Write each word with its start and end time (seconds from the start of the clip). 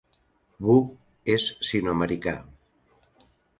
Wu 0.67 0.77
és 1.35 1.45
sinoamericà. 1.69 2.35